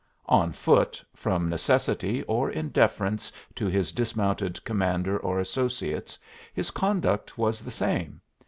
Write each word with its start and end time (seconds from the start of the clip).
On 0.25 0.51
foot, 0.51 1.03
from 1.15 1.47
necessity 1.47 2.23
or 2.23 2.49
in 2.49 2.69
deference 2.69 3.31
to 3.53 3.67
his 3.67 3.91
dismounted 3.91 4.63
commander 4.63 5.19
or 5.19 5.39
associates, 5.39 6.17
his 6.55 6.71
conduct 6.71 7.37
was 7.37 7.61
the 7.61 7.69
same. 7.69 8.19